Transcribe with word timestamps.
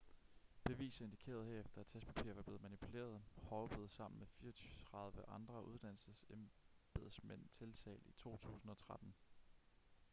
beviser 0.63 1.05
indikerede 1.05 1.45
herefter 1.45 1.81
at 1.81 1.87
testpapirer 1.87 2.33
var 2.33 2.41
blevet 2.41 2.61
manipuleret 2.61 3.21
hall 3.49 3.69
blev 3.69 3.89
sammen 3.89 4.19
med 4.19 4.27
34 4.27 5.29
andre 5.29 5.65
uddannelsesembedsmænd 5.65 7.49
tiltalt 7.51 8.05
i 8.07 8.11
2013 8.11 9.13